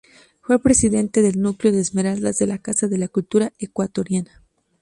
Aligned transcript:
Fue 0.41 0.57
presidente 0.59 1.21
del 1.21 1.39
Núcleo 1.39 1.71
de 1.71 1.79
Esmeraldas 1.79 2.37
de 2.39 2.47
la 2.47 2.57
Casa 2.57 2.87
de 2.87 2.97
la 2.97 3.07
Cultura 3.07 3.53
Ecuatoriana. 3.59 4.43